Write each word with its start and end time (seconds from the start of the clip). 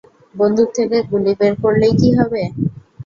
বন্দুক 0.35 0.69
থেকে 0.77 0.97
গুলি 1.09 1.33
বের 1.39 1.53
করলেই 1.63 1.93
কি 1.99 2.09
হবে? 2.17 2.41